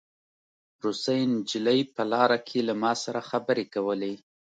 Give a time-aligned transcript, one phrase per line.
[0.83, 4.13] روسۍ نجلۍ په لاره کې له ما سره خبرې کولې